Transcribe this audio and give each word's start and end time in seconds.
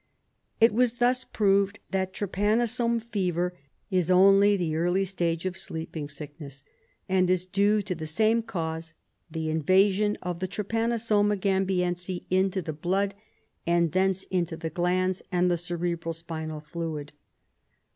It 0.59 0.73
was 0.73 0.93
thus 0.93 1.23
proved 1.23 1.77
that 1.91 2.11
trypanosome 2.11 3.03
fever 3.03 3.55
is 3.91 4.09
only 4.09 4.57
the 4.57 4.75
early 4.75 5.05
stage 5.05 5.45
of 5.45 5.53
sleej)ing 5.53 6.09
sickness, 6.09 6.63
and 7.07 7.29
is 7.29 7.45
due 7.45 7.83
to 7.83 7.93
the 7.93 8.07
same 8.07 8.41
cause, 8.41 8.95
the 9.29 9.51
invasion 9.51 10.17
of 10.23 10.39
the 10.39 10.47
Trypanosoma 10.47 11.37
gamhiense 11.39 12.23
into 12.31 12.63
the 12.63 12.73
blood, 12.73 13.13
and 13.67 13.91
thence 13.91 14.23
into 14.31 14.57
the 14.57 14.71
glands 14.71 15.21
and 15.31 15.51
the 15.51 15.55
cerebro 15.57 16.13
spinal 16.13 16.61
fluid. 16.61 17.13